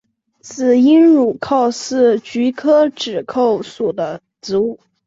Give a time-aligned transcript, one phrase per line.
[0.39, 4.79] 紫缨乳菀是菊科紫菀属的植物。